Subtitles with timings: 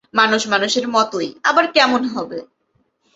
[0.13, 2.39] মানুষ মানুষের মতোই, আবার কেমন হবে!